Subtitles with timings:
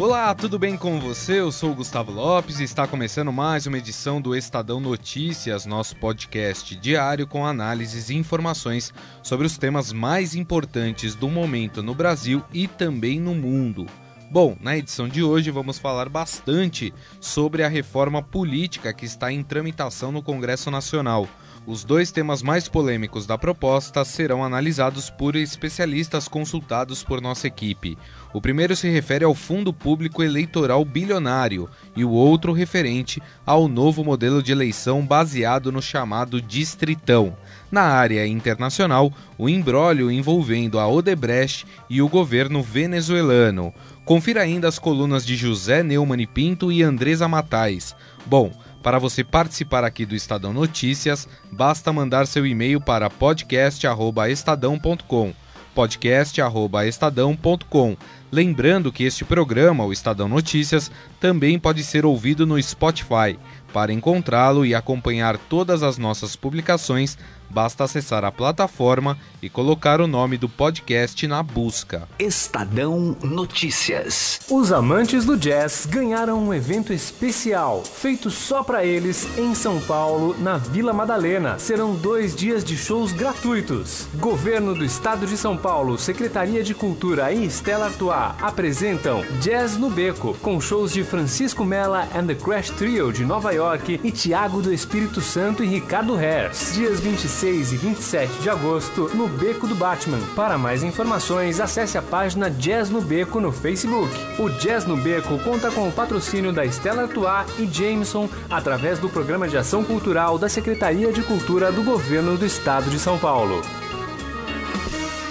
[0.00, 1.40] Olá, tudo bem com você?
[1.40, 5.94] Eu sou o Gustavo Lopes e está começando mais uma edição do Estadão Notícias, nosso
[5.96, 12.42] podcast diário com análises e informações sobre os temas mais importantes do momento no Brasil
[12.50, 13.84] e também no mundo.
[14.30, 19.42] Bom, na edição de hoje vamos falar bastante sobre a reforma política que está em
[19.42, 21.28] tramitação no Congresso Nacional.
[21.66, 27.98] Os dois temas mais polêmicos da proposta serão analisados por especialistas consultados por nossa equipe.
[28.32, 34.02] O primeiro se refere ao Fundo Público Eleitoral Bilionário e o outro referente ao novo
[34.02, 37.36] modelo de eleição baseado no chamado Distritão.
[37.70, 43.72] Na área internacional, o imbróglio envolvendo a Odebrecht e o governo venezuelano.
[44.04, 47.94] Confira ainda as colunas de José Neumann e Pinto e Andresa Matais.
[48.26, 48.50] Bom,
[48.82, 55.34] para você participar aqui do Estadão Notícias, basta mandar seu e-mail para podcast@estadão.com.
[55.74, 57.96] podcast@estadão.com.
[58.32, 63.36] Lembrando que este programa, o Estadão Notícias, também pode ser ouvido no Spotify.
[63.72, 67.18] Para encontrá-lo e acompanhar todas as nossas publicações,
[67.50, 72.08] basta acessar a plataforma e colocar o nome do podcast na busca.
[72.18, 74.40] Estadão Notícias.
[74.50, 80.36] Os amantes do jazz ganharam um evento especial, feito só para eles, em São Paulo,
[80.38, 81.58] na Vila Madalena.
[81.58, 84.06] Serão dois dias de shows gratuitos.
[84.16, 89.90] Governo do Estado de São Paulo, Secretaria de Cultura e Stella Artois apresentam Jazz no
[89.90, 94.62] Beco, com shows de Francisco Mella and the Crash Trio de Nova York e Tiago
[94.62, 96.74] do Espírito Santo e Ricardo Hers.
[96.74, 97.00] Dias
[97.40, 100.20] 26 e 27 de agosto, no Beco do Batman.
[100.36, 104.12] Para mais informações, acesse a página Jazz no Beco no Facebook.
[104.38, 109.08] O Jazz no Beco conta com o patrocínio da Stella Artois e Jameson através do
[109.08, 113.62] Programa de Ação Cultural da Secretaria de Cultura do Governo do Estado de São Paulo.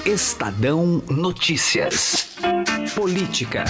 [0.03, 2.27] Estadão Notícias.
[2.95, 3.65] Política.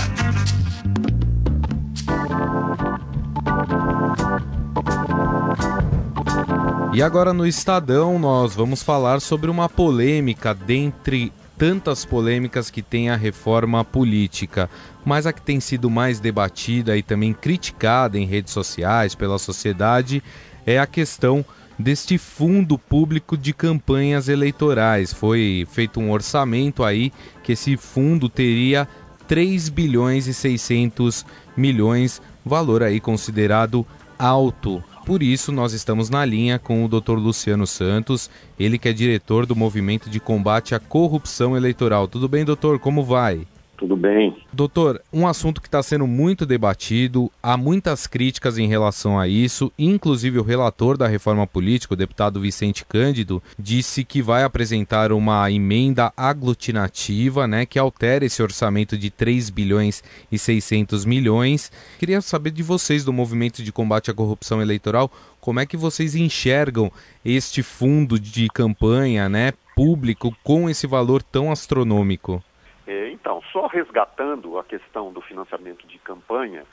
[6.99, 13.09] E agora no Estadão nós vamos falar sobre uma polêmica dentre tantas polêmicas que tem
[13.09, 14.69] a reforma política,
[15.05, 20.21] mas a que tem sido mais debatida e também criticada em redes sociais pela sociedade
[20.65, 21.45] é a questão
[21.79, 25.13] deste fundo público de campanhas eleitorais.
[25.13, 28.85] Foi feito um orçamento aí que esse fundo teria
[29.25, 33.87] 3 bilhões e 600 milhões, valor aí considerado
[34.19, 34.83] alto.
[35.09, 37.13] Por isso, nós estamos na linha com o Dr.
[37.13, 42.07] Luciano Santos, ele que é diretor do Movimento de Combate à Corrupção Eleitoral.
[42.07, 42.77] Tudo bem, doutor?
[42.77, 43.47] Como vai?
[43.79, 44.35] Tudo bem.
[44.51, 49.71] Doutor, um assunto que está sendo muito debatido, há muitas críticas em relação a isso,
[49.79, 55.49] inclusive o relator da reforma política, o deputado Vicente Cândido, disse que vai apresentar uma
[55.49, 61.71] emenda aglutinativa, né, que altera esse orçamento de 3 bilhões e 600 milhões.
[61.97, 65.09] Queria saber de vocês do Movimento de Combate à Corrupção Eleitoral,
[65.39, 66.91] como é que vocês enxergam
[67.23, 72.43] este fundo de campanha, né, público com esse valor tão astronômico?
[72.89, 76.65] É, então, só resgatando a questão do financiamento de campanha,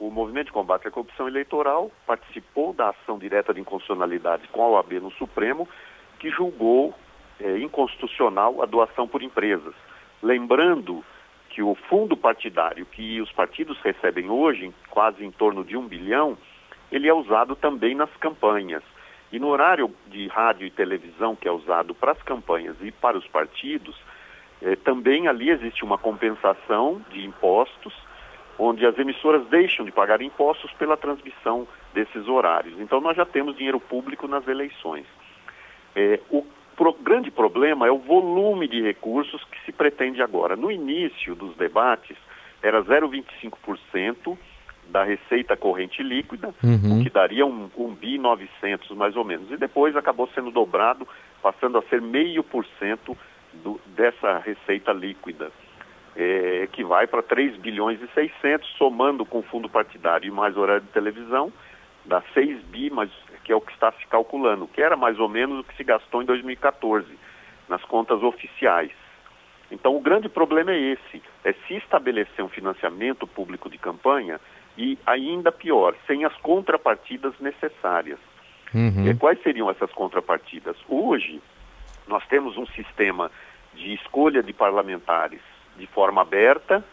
[0.00, 4.68] o Movimento de Combate à Corrupção Eleitoral participou da ação direta de inconstitucionalidade com a
[4.68, 5.68] OAB no Supremo,
[6.18, 6.94] que julgou
[7.38, 9.74] é, inconstitucional a doação por empresas.
[10.22, 11.04] Lembrando
[11.50, 16.38] que o fundo partidário que os partidos recebem hoje, quase em torno de um bilhão,
[16.90, 18.82] ele é usado também nas campanhas.
[19.30, 23.18] E no horário de rádio e televisão que é usado para as campanhas e para
[23.18, 23.94] os partidos,
[24.62, 27.94] é, também ali existe uma compensação de impostos,
[28.58, 32.78] onde as emissoras deixam de pagar impostos pela transmissão desses horários.
[32.80, 35.06] Então nós já temos dinheiro público nas eleições.
[35.94, 36.44] É, o
[36.76, 40.56] pro, grande problema é o volume de recursos que se pretende agora.
[40.56, 42.16] No início dos debates
[42.62, 44.36] era 0,25%
[44.88, 47.00] da receita corrente líquida, uhum.
[47.00, 49.50] o que daria um, um bi 900 mais ou menos.
[49.50, 51.06] E depois acabou sendo dobrado,
[51.42, 53.16] passando a ser meio por cento
[53.54, 55.50] do, dessa receita líquida,
[56.16, 60.82] é, que vai para 3 bilhões e 600, somando com fundo partidário e mais horário
[60.82, 61.52] de televisão,
[62.04, 63.10] dá 6 bi, mas
[63.44, 65.84] que é o que está se calculando, que era mais ou menos o que se
[65.84, 67.06] gastou em 2014,
[67.68, 68.92] nas contas oficiais.
[69.70, 74.40] Então o grande problema é esse, é se estabelecer um financiamento público de campanha
[74.76, 78.18] e ainda pior, sem as contrapartidas necessárias.
[78.74, 79.06] Uhum.
[79.06, 80.76] E quais seriam essas contrapartidas?
[80.88, 81.40] Hoje,
[82.08, 83.30] nós temos um sistema
[83.74, 85.40] de escolha de parlamentares
[85.76, 86.84] de forma aberta,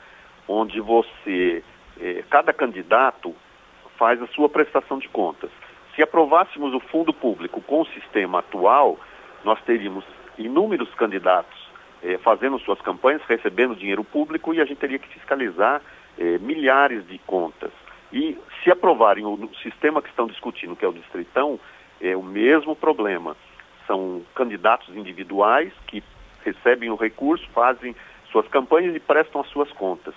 [0.48, 1.64] onde você,
[2.00, 3.36] eh, cada candidato
[3.98, 5.50] faz a sua prestação de contas.
[5.96, 9.00] Se aprovássemos o fundo público com o sistema atual,
[9.44, 10.06] nós teríamos
[10.38, 11.58] inúmeros candidatos
[12.04, 15.82] eh, fazendo suas campanhas, recebendo dinheiro público e a gente teria que fiscalizar
[16.18, 17.72] eh, milhares de contas.
[18.14, 21.60] E se aprovarem o sistema que estão discutindo, que é o Distritão,
[22.00, 23.36] é o mesmo problema.
[23.88, 26.04] São candidatos individuais que
[26.44, 27.96] recebem o recurso, fazem
[28.32, 30.14] suas campanhas e prestam as suas contas.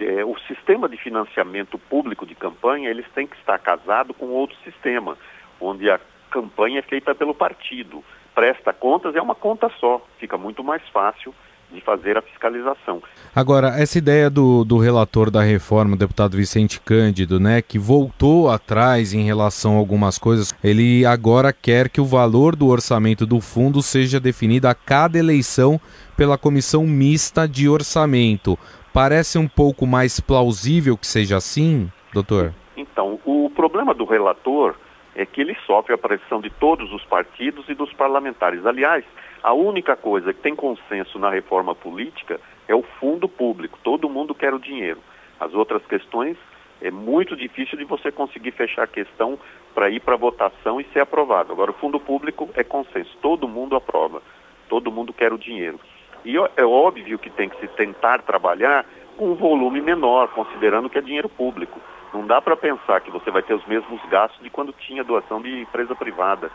[0.00, 4.56] É, o sistema de financiamento público de campanha, eles têm que estar casado com outro
[4.64, 5.16] sistema,
[5.60, 6.00] onde a
[6.30, 8.02] campanha é feita pelo partido.
[8.34, 11.34] Presta contas, é uma conta só, fica muito mais fácil
[11.72, 13.02] de fazer a fiscalização.
[13.34, 18.50] Agora, essa ideia do, do relator da reforma, o deputado Vicente Cândido, né, que voltou
[18.50, 23.40] atrás em relação a algumas coisas, ele agora quer que o valor do orçamento do
[23.40, 25.80] fundo seja definido a cada eleição
[26.16, 28.58] pela comissão mista de orçamento.
[28.92, 32.52] Parece um pouco mais plausível que seja assim, doutor?
[32.76, 34.74] Então, o problema do relator
[35.14, 38.64] é que ele sofre a pressão de todos os partidos e dos parlamentares.
[38.66, 39.04] Aliás,
[39.42, 43.78] a única coisa que tem consenso na reforma política é o fundo público.
[43.82, 45.00] Todo mundo quer o dinheiro.
[45.40, 46.36] As outras questões
[46.80, 49.38] é muito difícil de você conseguir fechar a questão
[49.74, 51.52] para ir para votação e ser aprovado.
[51.52, 53.16] Agora, o fundo público é consenso.
[53.20, 54.22] Todo mundo aprova.
[54.68, 55.80] Todo mundo quer o dinheiro.
[56.24, 58.86] E é óbvio que tem que se tentar trabalhar
[59.16, 61.80] com um volume menor, considerando que é dinheiro público.
[62.12, 65.40] Não dá para pensar que você vai ter os mesmos gastos de quando tinha doação
[65.40, 66.50] de empresa privada.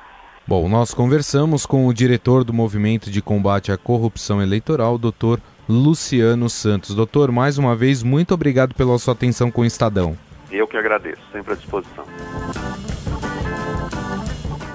[0.48, 6.50] Bom, nós conversamos com o diretor do Movimento de Combate à Corrupção Eleitoral, doutor Luciano
[6.50, 6.96] Santos.
[6.96, 10.18] Doutor, mais uma vez, muito obrigado pela sua atenção com o Estadão.
[10.50, 12.06] Eu que agradeço, sempre à disposição.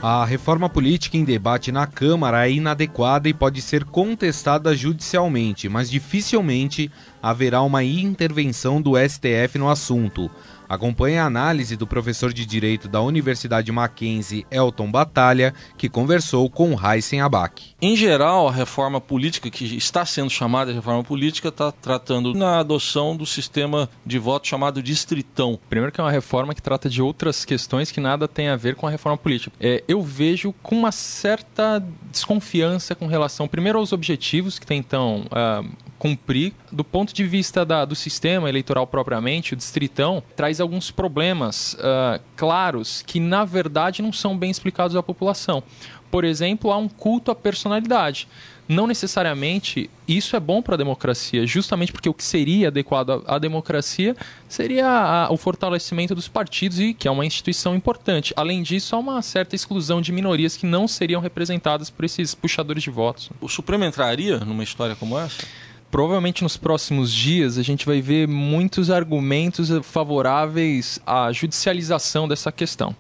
[0.02, 5.88] A reforma política em debate na Câmara é inadequada e pode ser contestada judicialmente, mas
[5.88, 6.90] dificilmente
[7.22, 10.30] haverá uma intervenção do STF no assunto.
[10.72, 16.74] Acompanhe a análise do professor de Direito da Universidade Mackenzie, Elton Batalha, que conversou com
[16.74, 17.74] Heisen Abac.
[17.78, 22.58] Em geral, a reforma política, que está sendo chamada de reforma política, está tratando na
[22.58, 25.58] adoção do sistema de voto chamado distritão.
[25.68, 28.74] Primeiro que é uma reforma que trata de outras questões que nada tem a ver
[28.74, 29.54] com a reforma política.
[29.60, 35.68] É, eu vejo com uma certa desconfiança com relação, primeiro, aos objetivos que tentam uh,
[36.02, 36.52] cumprir.
[36.72, 42.20] Do ponto de vista da, do sistema eleitoral propriamente, o distritão traz alguns problemas uh,
[42.34, 45.62] claros que, na verdade, não são bem explicados à população.
[46.10, 48.26] Por exemplo, há um culto à personalidade.
[48.68, 53.38] Não necessariamente isso é bom para a democracia, justamente porque o que seria adequado à,
[53.38, 54.16] democracia
[54.48, 58.34] seria a, o fortalecimento dos partidos, e que é uma instituição importante.
[58.36, 62.82] Além disso, há uma certa exclusão de minorias que não seriam representadas por esses puxadores
[62.82, 63.30] de votos.
[63.40, 65.46] O Supremo entraria numa história como essa?
[65.92, 72.96] Provavelmente nos próximos dias a gente vai ver muitos argumentos favoráveis à judicialização dessa questão.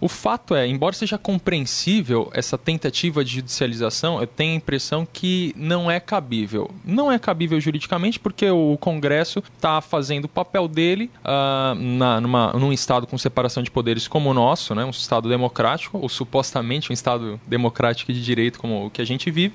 [0.00, 5.54] O fato é, embora seja compreensível essa tentativa de judicialização, eu tenho a impressão que
[5.56, 6.70] não é cabível.
[6.84, 12.52] Não é cabível juridicamente porque o Congresso está fazendo o papel dele uh, na, numa,
[12.52, 16.90] num Estado com separação de poderes como o nosso, né, um Estado democrático, ou supostamente
[16.90, 19.54] um Estado democrático de direito como o que a gente vive.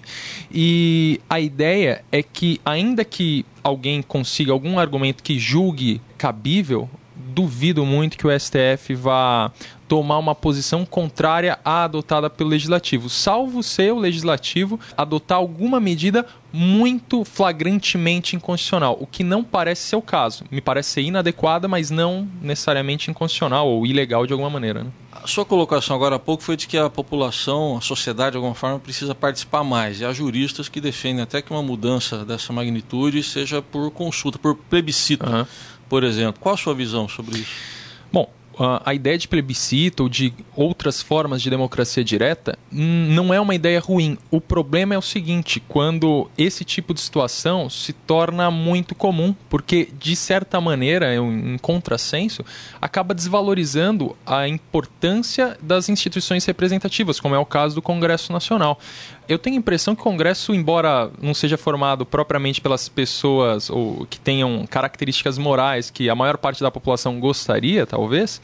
[0.52, 6.90] E a ideia é que, ainda que alguém consiga algum argumento que julgue cabível
[7.32, 9.52] duvido muito que o STF vá
[9.92, 16.26] tomar uma posição contrária à adotada pelo legislativo, salvo ser o legislativo adotar alguma medida
[16.54, 20.46] muito flagrantemente inconstitucional, o que não parece ser o caso.
[20.50, 24.86] Me parece ser inadequada, mas não necessariamente inconstitucional ou ilegal de alguma maneira.
[24.86, 24.92] Né?
[25.12, 28.56] A sua colocação agora há pouco foi de que a população, a sociedade, de alguma
[28.56, 30.00] forma, precisa participar mais.
[30.00, 34.56] E há juristas que defendem até que uma mudança dessa magnitude seja por consulta, por
[34.56, 35.30] plebiscito.
[35.30, 35.46] Uhum
[35.92, 36.40] por exemplo.
[36.40, 37.81] Qual a sua visão sobre isso?
[38.84, 43.56] A ideia de plebiscito ou de outras formas de democracia direta hum, não é uma
[43.56, 44.18] ideia ruim.
[44.30, 49.90] O problema é o seguinte: quando esse tipo de situação se torna muito comum, porque
[49.98, 52.46] de certa maneira, em contrassenso,
[52.82, 58.80] acaba desvalorizando a importância das instituições representativas, como é o caso do Congresso Nacional
[59.32, 64.06] eu tenho a impressão que o Congresso, embora não seja formado propriamente pelas pessoas ou
[64.10, 68.42] que tenham características morais que a maior parte da população gostaria, talvez,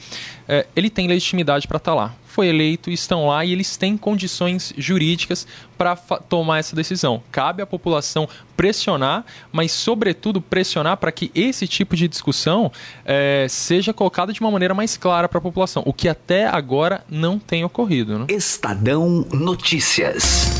[0.47, 2.15] é, ele tem legitimidade para estar tá lá.
[2.37, 7.23] Foi eleito, estão lá e eles têm condições jurídicas para tomar essa decisão.
[7.31, 12.71] Cabe à população pressionar, mas, sobretudo, pressionar para que esse tipo de discussão
[13.03, 17.03] é, seja colocada de uma maneira mais clara para a população, o que até agora
[17.09, 18.19] não tem ocorrido.
[18.19, 18.27] Né?
[18.29, 20.59] Estadão Notícias.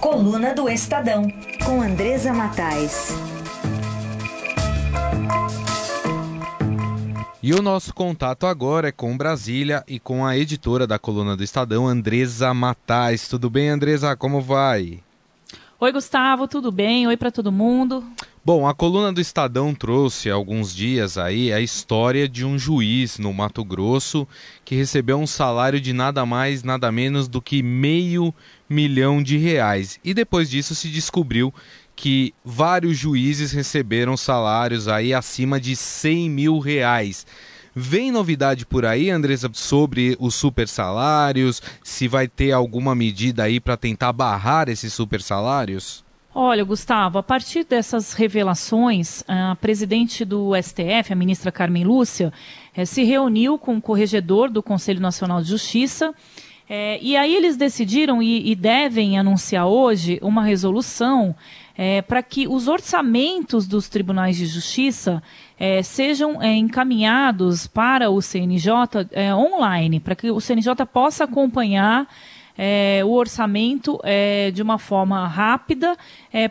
[0.00, 1.30] Coluna do Estadão,
[1.66, 3.14] com Andresa Matais.
[7.42, 11.42] E o nosso contato agora é com Brasília e com a editora da coluna do
[11.42, 13.28] Estadão, Andresa Matais.
[13.28, 14.14] Tudo bem, Andresa?
[14.14, 15.00] Como vai?
[15.80, 17.06] Oi, Gustavo, tudo bem?
[17.06, 18.04] Oi para todo mundo.
[18.44, 23.18] Bom, a coluna do Estadão trouxe há alguns dias aí a história de um juiz
[23.18, 24.28] no Mato Grosso
[24.62, 28.34] que recebeu um salário de nada mais, nada menos do que meio
[28.68, 29.98] milhão de reais.
[30.04, 31.54] E depois disso se descobriu
[32.00, 37.26] que vários juízes receberam salários aí acima de 100 mil reais.
[37.76, 41.62] Vem novidade por aí, Andressa, sobre os super salários?
[41.84, 46.02] Se vai ter alguma medida aí para tentar barrar esses super salários?
[46.34, 52.32] Olha, Gustavo, a partir dessas revelações, a presidente do STF, a ministra Carmen Lúcia,
[52.74, 56.14] eh, se reuniu com o corregedor do Conselho Nacional de Justiça.
[56.72, 61.34] Eh, e aí eles decidiram e, e devem anunciar hoje uma resolução
[61.76, 65.20] é, para que os orçamentos dos tribunais de justiça
[65.58, 72.06] é, sejam é, encaminhados para o CNJ é, online, para que o CNJ possa acompanhar
[72.56, 75.96] é, o orçamento é, de uma forma rápida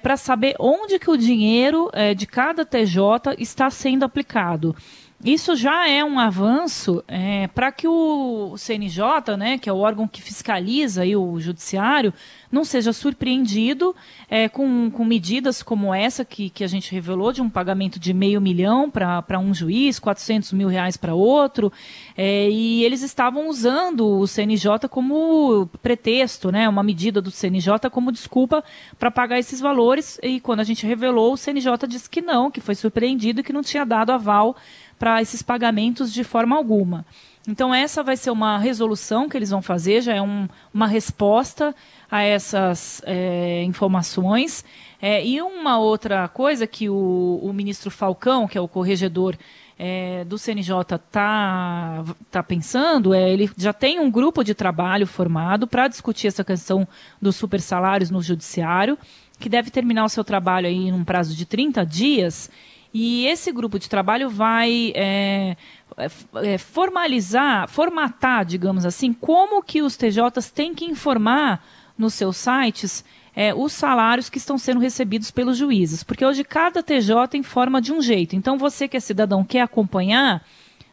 [0.02, 4.76] para saber onde que o dinheiro de cada TJ está sendo aplicado.
[5.24, 10.08] Isso já é um avanço é, para que o CNJ, né, que é o órgão
[10.08, 12.14] que fiscaliza aí o judiciário,
[12.50, 13.94] não seja surpreendido
[14.30, 18.14] é, com, com medidas como essa que, que a gente revelou, de um pagamento de
[18.14, 21.72] meio milhão para um juiz, 400 mil reais para outro,
[22.18, 28.10] é, e eles estavam usando o CNJ como pretexto, né, uma medida do CNJ como
[28.10, 28.64] desculpa
[28.98, 32.62] para pagar esses valores, e quando a gente revelou, o CNJ disse que não, que
[32.62, 34.56] foi surpreendido e que não tinha dado aval
[35.00, 37.06] para esses pagamentos de forma alguma.
[37.48, 41.74] Então, essa vai ser uma resolução que eles vão fazer, já é um, uma resposta
[42.12, 44.64] a essas é, informações.
[45.02, 49.38] É, e uma outra coisa que o, o, ministro Falcão, que é o corregedor
[49.80, 55.66] é, do CNJ, está tá pensando, é ele já tem um grupo de trabalho formado
[55.66, 56.86] para discutir essa questão
[57.22, 58.98] dos super salários no judiciário,
[59.40, 62.52] que deve terminar o seu trabalho aí num prazo de 30 dias
[62.94, 65.56] e esse grupo de trabalho vai é,
[65.98, 71.64] é, é, formalizar, formatar, digamos assim, como que os TJs têm que informar
[71.98, 73.04] nos seus sites
[73.36, 76.04] é, os salários que estão sendo recebidos pelos juízes.
[76.04, 78.36] Porque hoje cada TJ informa de um jeito.
[78.36, 80.44] Então você que é cidadão quer acompanhar,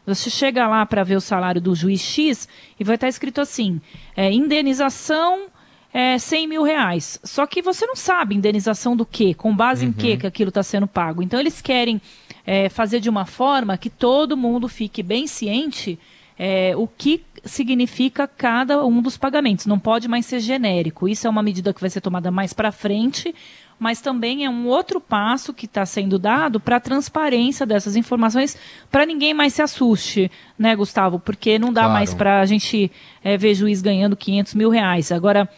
[0.05, 2.47] você chega lá para ver o salário do juiz X
[2.79, 3.81] e vai estar escrito assim:
[4.15, 5.47] é, indenização
[5.93, 7.19] é, 100 mil reais.
[7.23, 9.91] Só que você não sabe indenização do quê, com base uhum.
[9.91, 11.21] em quê que aquilo está sendo pago.
[11.23, 12.01] Então eles querem
[12.45, 15.99] é, fazer de uma forma que todo mundo fique bem ciente
[16.39, 19.65] é, o que significa cada um dos pagamentos.
[19.65, 21.07] Não pode mais ser genérico.
[21.07, 23.33] Isso é uma medida que vai ser tomada mais para frente,
[23.79, 28.57] mas também é um outro passo que está sendo dado para a transparência dessas informações,
[28.91, 31.19] para ninguém mais se assuste, né, Gustavo?
[31.19, 31.93] Porque não dá claro.
[31.93, 32.91] mais para a gente
[33.23, 35.11] é, ver juiz ganhando 500 mil reais.
[35.11, 35.49] Agora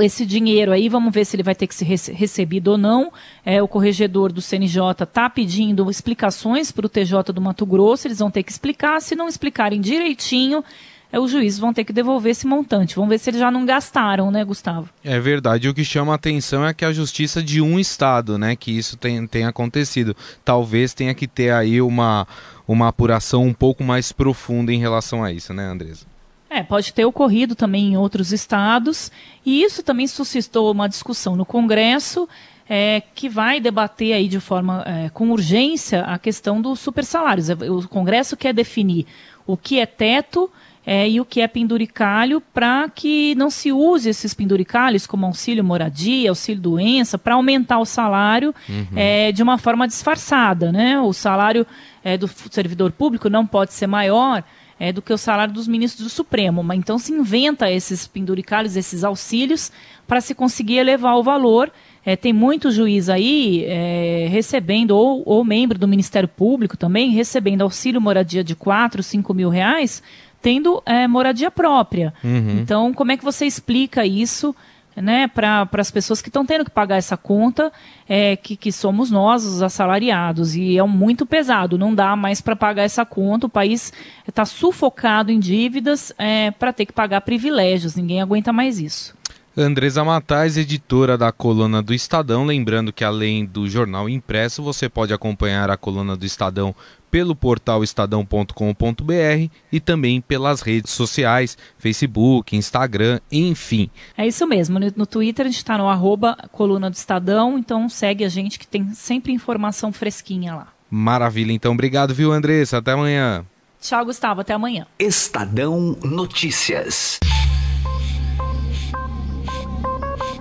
[0.00, 3.12] esse dinheiro aí, vamos ver se ele vai ter que ser recebido ou não.
[3.44, 8.20] É, o corregedor do CNJ está pedindo explicações para o TJ do Mato Grosso, eles
[8.20, 9.02] vão ter que explicar.
[9.02, 10.64] Se não explicarem direitinho,
[11.12, 12.96] é, os juízes vão ter que devolver esse montante.
[12.96, 14.88] Vamos ver se eles já não gastaram, né, Gustavo?
[15.04, 15.68] É verdade.
[15.68, 18.96] O que chama a atenção é que a justiça de um estado, né, que isso
[18.96, 20.16] tem, tem acontecido.
[20.42, 22.26] Talvez tenha que ter aí uma,
[22.66, 26.11] uma apuração um pouco mais profunda em relação a isso, né, Andresa?
[26.54, 29.10] É, pode ter ocorrido também em outros estados,
[29.44, 32.28] e isso também suscitou uma discussão no Congresso,
[32.68, 37.48] é, que vai debater aí de forma é, com urgência a questão dos supersalários.
[37.48, 39.06] O Congresso quer definir
[39.46, 40.50] o que é teto
[40.84, 45.64] é, e o que é penduricalho para que não se use esses penduricalhos como auxílio
[45.64, 48.86] moradia, auxílio doença, para aumentar o salário uhum.
[48.94, 50.70] é, de uma forma disfarçada.
[50.70, 51.00] Né?
[51.00, 51.66] O salário
[52.04, 54.44] é, do servidor público não pode ser maior
[54.82, 56.60] é, do que o salário dos ministros do Supremo.
[56.60, 59.70] Mas então se inventa esses penduricalhos, esses auxílios,
[60.08, 61.70] para se conseguir elevar o valor.
[62.04, 67.62] É, tem muito juiz aí é, recebendo, ou, ou membro do Ministério Público também, recebendo
[67.62, 70.02] auxílio moradia de 4, 5 mil reais,
[70.42, 72.12] tendo é, moradia própria.
[72.24, 72.58] Uhum.
[72.60, 74.52] Então, como é que você explica isso?
[74.96, 77.72] Né, para as pessoas que estão tendo que pagar essa conta,
[78.08, 80.54] é, que, que somos nós, os assalariados.
[80.54, 83.46] E é muito pesado, não dá mais para pagar essa conta.
[83.46, 83.92] O país
[84.26, 87.94] está sufocado em dívidas é, para ter que pagar privilégios.
[87.94, 89.14] Ninguém aguenta mais isso.
[89.54, 92.44] Andresa Matais, editora da coluna do Estadão.
[92.44, 96.74] Lembrando que além do jornal impresso, você pode acompanhar a coluna do Estadão
[97.12, 103.90] pelo portal estadão.com.br e também pelas redes sociais, Facebook, Instagram, enfim.
[104.16, 104.80] É isso mesmo.
[104.96, 108.66] No, Twitter a gente está no arroba coluna do Estadão, então segue a gente que
[108.66, 110.68] tem sempre informação fresquinha lá.
[110.90, 112.78] Maravilha, então obrigado, viu, Andressa?
[112.78, 113.44] Até amanhã.
[113.78, 114.40] Tchau, Gustavo.
[114.40, 114.86] Até amanhã.
[114.98, 117.18] Estadão Notícias.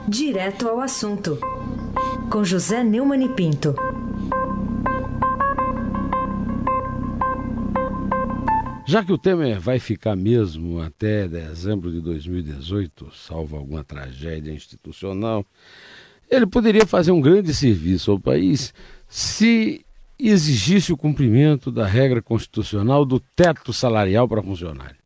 [0.07, 1.37] Direto ao assunto.
[2.29, 3.75] Com José Neumann e Pinto.
[8.91, 15.45] Já que o Temer vai ficar mesmo até dezembro de 2018, salvo alguma tragédia institucional,
[16.29, 18.73] ele poderia fazer um grande serviço ao país
[19.07, 19.85] se
[20.19, 24.97] exigisse o cumprimento da regra constitucional do teto salarial para funcionário.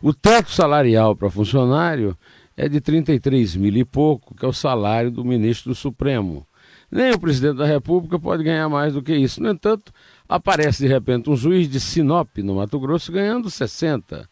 [0.00, 2.16] O teto salarial para funcionário
[2.56, 6.46] é de 33 mil e pouco, que é o salário do ministro do Supremo.
[6.90, 9.42] Nem o presidente da República pode ganhar mais do que isso.
[9.42, 9.92] No entanto,
[10.28, 14.28] Aparece de repente um juiz de Sinop, no Mato Grosso, ganhando 60.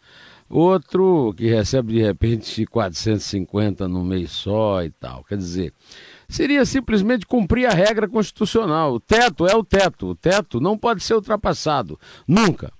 [0.49, 5.25] Outro que recebe de repente 450 no mês só e tal.
[5.25, 5.73] Quer dizer,
[6.29, 8.95] seria simplesmente cumprir a regra constitucional.
[8.95, 10.09] O teto é o teto.
[10.09, 11.99] O teto não pode ser ultrapassado.
[12.27, 12.73] Nunca.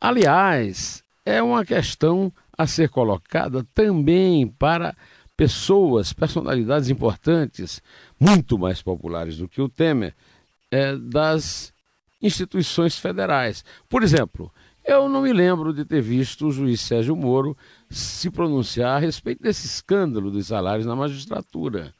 [0.00, 4.94] Aliás, é uma questão a ser colocada também para
[5.36, 7.80] pessoas, personalidades importantes,
[8.18, 10.14] muito mais populares do que o Temer,
[10.70, 11.72] é, das
[12.20, 13.64] instituições federais.
[13.88, 14.52] Por exemplo,
[14.84, 17.56] eu não me lembro de ter visto o juiz Sérgio Moro
[17.90, 21.92] se pronunciar a respeito desse escândalo dos salários na magistratura.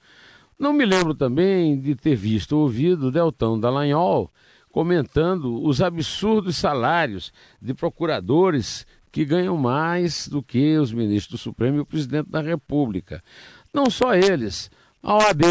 [0.58, 4.32] Não me lembro também de ter visto ou ouvido Deltão Dallagnol
[4.72, 11.78] comentando os absurdos salários de procuradores que ganham mais do que os ministros do Supremo
[11.78, 13.22] e o presidente da República.
[13.72, 14.70] Não só eles,
[15.02, 15.42] a OAB,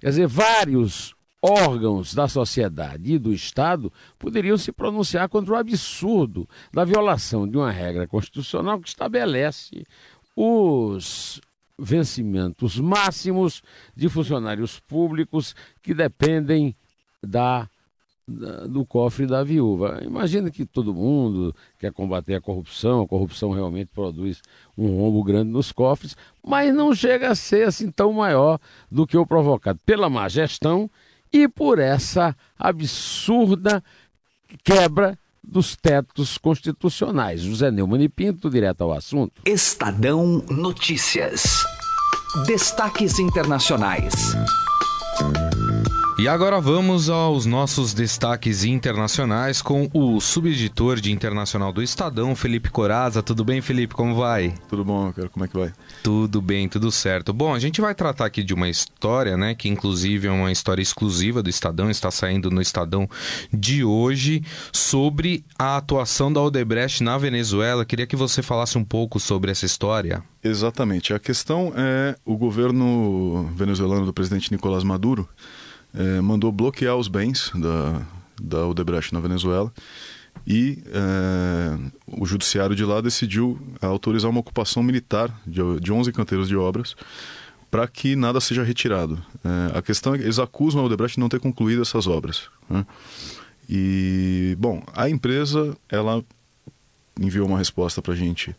[0.00, 6.48] quer dizer, vários órgãos da sociedade e do Estado poderiam se pronunciar contra o absurdo
[6.72, 9.86] da violação de uma regra constitucional que estabelece
[10.36, 11.40] os
[11.78, 13.62] vencimentos máximos
[13.96, 16.76] de funcionários públicos que dependem
[17.22, 17.68] da,
[18.28, 19.98] da, do cofre da viúva.
[20.04, 24.42] Imagina que todo mundo quer combater a corrupção, a corrupção realmente produz
[24.76, 26.14] um rombo grande nos cofres,
[26.46, 28.58] mas não chega a ser assim tão maior
[28.90, 30.90] do que o provocado pela má gestão
[31.32, 33.82] e por essa absurda
[34.64, 37.40] quebra dos tetos constitucionais.
[37.40, 39.42] José Neumann e Pinto, direto ao assunto.
[39.44, 41.64] Estadão Notícias.
[42.46, 44.14] Destaques internacionais.
[46.20, 52.68] E agora vamos aos nossos destaques internacionais com o subeditor de internacional do Estadão, Felipe
[52.68, 53.22] Coraza.
[53.22, 53.94] Tudo bem, Felipe?
[53.94, 54.52] Como vai?
[54.68, 55.30] Tudo bom, cara.
[55.30, 55.72] Como é que vai?
[56.02, 57.32] Tudo bem, tudo certo.
[57.32, 60.82] Bom, a gente vai tratar aqui de uma história, né, que inclusive é uma história
[60.82, 63.08] exclusiva do Estadão, está saindo no Estadão
[63.50, 64.42] de hoje,
[64.74, 67.86] sobre a atuação da Odebrecht na Venezuela.
[67.86, 70.22] Queria que você falasse um pouco sobre essa história.
[70.44, 71.14] Exatamente.
[71.14, 75.26] A questão é o governo venezuelano do presidente Nicolás Maduro
[75.94, 78.02] é, mandou bloquear os bens da,
[78.40, 79.72] da Odebrecht na Venezuela
[80.46, 86.48] e é, o judiciário de lá decidiu autorizar uma ocupação militar de, de 11 canteiros
[86.48, 86.94] de obras
[87.70, 89.22] para que nada seja retirado.
[89.44, 92.48] É, a questão é que eles acusam a Odebrecht de não ter concluído essas obras.
[92.68, 92.84] Né?
[93.68, 96.24] E, bom, a empresa, ela
[97.18, 98.54] enviou uma resposta para a gente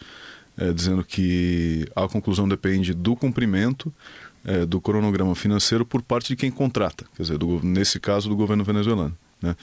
[0.57, 3.93] é, dizendo que a conclusão depende do cumprimento
[4.45, 8.35] é, do cronograma financeiro por parte de quem contrata, quer dizer, do, nesse caso do
[8.35, 9.15] governo venezuelano.
[9.41, 9.55] Né?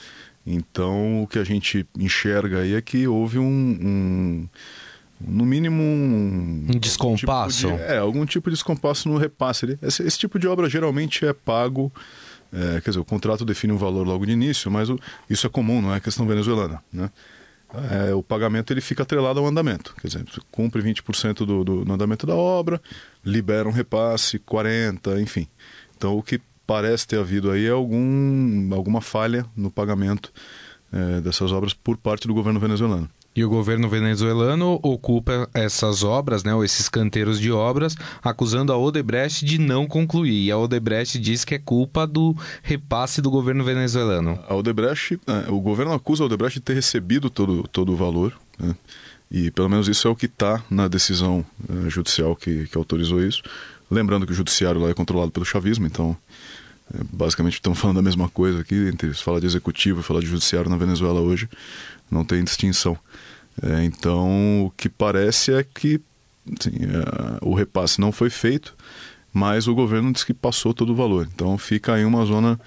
[0.45, 4.47] Então, o que a gente enxerga aí é que houve um, um
[5.21, 7.67] no mínimo um, um descompasso.
[7.67, 9.77] Tipo de, é, algum tipo de descompasso no repasse.
[9.81, 11.91] Esse, esse tipo de obra geralmente é pago,
[12.53, 14.97] é, quer dizer, o contrato define um valor logo de início, mas o,
[15.29, 16.81] isso é comum, não é questão venezuelana.
[16.91, 17.09] Né?
[17.73, 19.95] É, o pagamento ele fica atrelado ao andamento.
[20.01, 22.81] Quer dizer, cumpre 20% do, do, do andamento da obra,
[23.23, 25.47] libera um repasse, 40%, enfim.
[25.95, 30.31] Então o que parece ter havido aí é algum, alguma falha no pagamento
[30.91, 33.09] é, dessas obras por parte do governo venezuelano.
[33.39, 38.77] E o governo venezuelano ocupa essas obras, né, ou esses canteiros de obras, acusando a
[38.77, 40.43] Odebrecht de não concluir.
[40.43, 44.37] E a Odebrecht diz que é culpa do repasse do governo venezuelano.
[44.45, 48.37] A Odebrecht, é, o governo acusa a Odebrecht de ter recebido todo, todo o valor,
[48.59, 48.75] né?
[49.31, 53.23] e pelo menos isso é o que está na decisão é, judicial que, que autorizou
[53.23, 53.41] isso.
[53.89, 56.13] Lembrando que o judiciário lá é controlado pelo chavismo, então
[56.93, 60.19] é, basicamente estamos falando da mesma coisa aqui, entre se fala de executivo e falar
[60.19, 61.47] de judiciário na Venezuela hoje,
[62.11, 62.97] não tem distinção.
[63.61, 65.99] É, então, o que parece é que
[66.59, 68.75] assim, é, o repasse não foi feito,
[69.33, 71.27] mas o governo disse que passou todo o valor.
[71.33, 72.59] Então, fica aí uma zona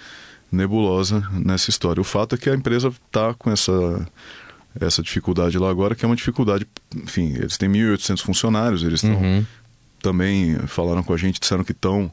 [0.51, 2.01] nebulosa nessa história.
[2.01, 4.07] O fato é que a empresa está com essa
[4.81, 9.21] essa dificuldade lá agora, que é uma dificuldade, enfim, eles têm 1.800 funcionários, eles estão
[9.21, 9.45] uhum.
[10.01, 12.11] também falaram com a gente, disseram que estão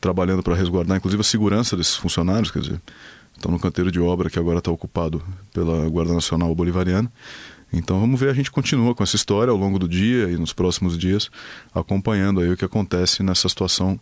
[0.00, 2.80] trabalhando para resguardar, inclusive a segurança desses funcionários, quer dizer,
[3.36, 7.10] estão no canteiro de obra que agora está ocupado pela Guarda Nacional Bolivariana.
[7.72, 10.52] Então vamos ver, a gente continua com essa história ao longo do dia e nos
[10.52, 11.30] próximos dias,
[11.74, 14.00] acompanhando aí o que acontece nessa situação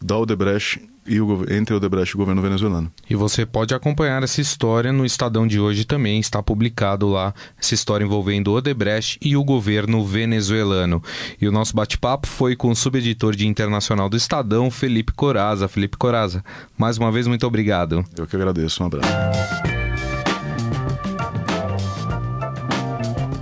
[0.00, 2.92] da Odebrecht e o, entre o Odebrecht e o governo venezuelano.
[3.08, 7.74] E você pode acompanhar essa história no Estadão de hoje também, está publicado lá essa
[7.74, 11.02] história envolvendo o Odebrecht e o governo venezuelano.
[11.40, 15.66] E o nosso bate-papo foi com o subeditor de internacional do Estadão, Felipe Coraza.
[15.66, 16.44] Felipe Coraza,
[16.76, 18.04] mais uma vez muito obrigado.
[18.16, 19.77] Eu que agradeço, um abraço.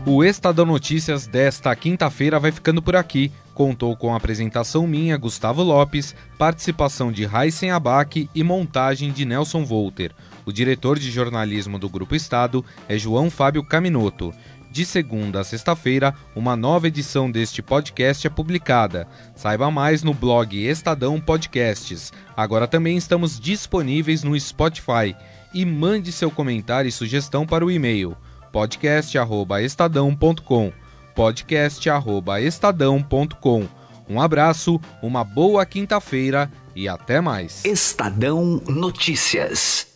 [0.09, 3.33] O Estadão Notícias desta quinta-feira vai ficando por aqui.
[3.53, 9.65] Contou com a apresentação minha, Gustavo Lopes, participação de Raíssen Abac e montagem de Nelson
[9.65, 10.13] Volter.
[10.45, 14.33] O diretor de jornalismo do Grupo Estado é João Fábio Caminoto.
[14.71, 19.09] De segunda a sexta-feira, uma nova edição deste podcast é publicada.
[19.35, 22.13] Saiba mais no blog Estadão Podcasts.
[22.37, 25.17] Agora também estamos disponíveis no Spotify.
[25.53, 28.17] E mande seu comentário e sugestão para o e-mail
[28.57, 30.73] podcast@estadão.com
[31.15, 33.69] podcast@estadão.com.
[34.09, 37.63] Um abraço, uma boa quinta-feira e até mais.
[37.67, 39.96] Estadão Notícias.